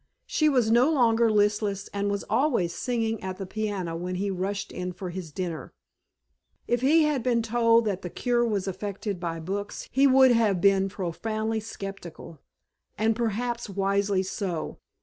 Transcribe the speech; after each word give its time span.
She 0.25 0.49
was 0.49 0.71
no 0.71 0.91
longer 0.91 1.29
listless 1.29 1.87
and 1.89 2.09
was 2.09 2.23
always 2.27 2.73
singing 2.73 3.21
at 3.21 3.37
the 3.37 3.45
piano 3.45 3.95
when 3.95 4.15
he 4.15 4.31
rushed 4.31 4.71
in 4.71 4.93
for 4.93 5.11
his 5.11 5.31
dinner. 5.31 5.73
If 6.67 6.81
he 6.81 7.03
had 7.03 7.21
been 7.21 7.43
told 7.43 7.85
that 7.85 8.01
the 8.01 8.09
cure 8.09 8.43
was 8.43 8.67
effected 8.67 9.19
by 9.19 9.39
books 9.39 9.87
he 9.91 10.07
would 10.07 10.31
have 10.31 10.59
been 10.59 10.89
profoundly 10.89 11.59
skeptical, 11.59 12.39
and 12.97 13.15
perhaps 13.15 13.69
wisely 13.69 14.23
so. 14.23 14.79